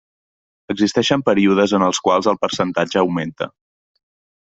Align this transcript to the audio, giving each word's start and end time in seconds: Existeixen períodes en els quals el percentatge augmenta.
Existeixen 0.73 1.25
períodes 1.27 1.75
en 1.81 1.87
els 1.91 2.01
quals 2.09 2.33
el 2.35 2.43
percentatge 2.47 3.05
augmenta. 3.07 3.53